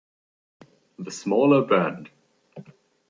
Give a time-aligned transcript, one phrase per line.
[0.97, 2.09] The smaller band.